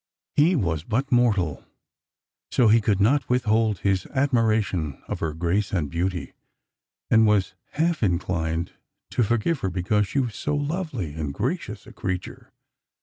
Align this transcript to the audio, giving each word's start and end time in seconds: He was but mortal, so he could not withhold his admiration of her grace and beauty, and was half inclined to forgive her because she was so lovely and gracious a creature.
He 0.35 0.55
was 0.55 0.83
but 0.83 1.11
mortal, 1.11 1.63
so 2.49 2.69
he 2.69 2.81
could 2.81 2.99
not 2.99 3.29
withhold 3.29 3.77
his 3.81 4.07
admiration 4.07 4.99
of 5.07 5.19
her 5.19 5.31
grace 5.31 5.71
and 5.71 5.91
beauty, 5.91 6.33
and 7.11 7.27
was 7.27 7.53
half 7.73 8.01
inclined 8.01 8.71
to 9.11 9.21
forgive 9.21 9.59
her 9.59 9.69
because 9.69 10.07
she 10.07 10.17
was 10.19 10.33
so 10.35 10.55
lovely 10.55 11.13
and 11.13 11.31
gracious 11.35 11.85
a 11.85 11.93
creature. 11.93 12.51